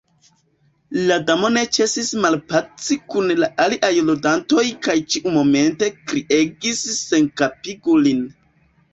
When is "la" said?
1.09-1.15, 3.41-3.49